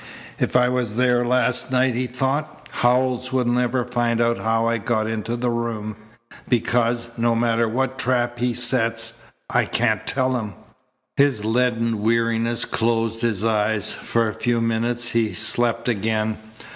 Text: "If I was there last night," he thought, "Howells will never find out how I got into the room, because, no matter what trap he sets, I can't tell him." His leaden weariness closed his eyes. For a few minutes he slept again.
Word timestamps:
"If 0.39 0.55
I 0.55 0.67
was 0.67 0.95
there 0.95 1.23
last 1.23 1.71
night," 1.71 1.93
he 1.93 2.07
thought, 2.07 2.69
"Howells 2.71 3.31
will 3.31 3.45
never 3.45 3.85
find 3.85 4.19
out 4.19 4.39
how 4.39 4.65
I 4.67 4.79
got 4.79 5.05
into 5.05 5.35
the 5.37 5.51
room, 5.51 5.95
because, 6.49 7.09
no 7.17 7.35
matter 7.35 7.69
what 7.69 7.99
trap 7.99 8.39
he 8.39 8.55
sets, 8.55 9.21
I 9.47 9.65
can't 9.65 10.07
tell 10.07 10.35
him." 10.37 10.55
His 11.17 11.45
leaden 11.45 12.01
weariness 12.01 12.65
closed 12.65 13.21
his 13.21 13.45
eyes. 13.45 13.93
For 13.93 14.27
a 14.27 14.33
few 14.33 14.59
minutes 14.59 15.09
he 15.09 15.35
slept 15.35 15.87
again. 15.87 16.39